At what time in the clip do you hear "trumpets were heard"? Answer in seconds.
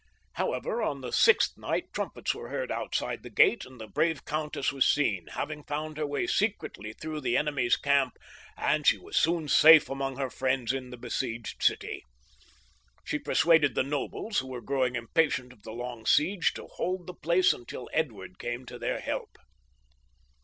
1.93-2.71